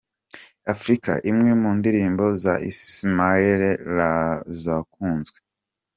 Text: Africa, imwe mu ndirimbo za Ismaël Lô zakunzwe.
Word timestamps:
Africa, 0.73 1.11
imwe 1.31 1.51
mu 1.61 1.69
ndirimbo 1.79 2.23
za 2.43 2.53
Ismaël 2.71 3.61
Lô 3.97 4.13
zakunzwe. 4.61 5.37